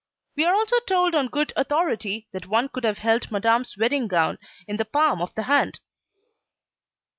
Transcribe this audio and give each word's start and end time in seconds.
We 0.35 0.45
are 0.45 0.55
also 0.55 0.79
told 0.87 1.13
on 1.13 1.27
good 1.27 1.53
authority 1.55 2.27
that 2.33 2.47
one 2.47 2.69
could 2.69 2.83
have 2.85 2.97
held 2.97 3.29
Madame's 3.31 3.77
wedding 3.77 4.07
gown 4.07 4.39
in 4.67 4.77
the 4.77 4.85
palm 4.85 5.21
of 5.21 5.35
the 5.35 5.43
hand. 5.43 5.79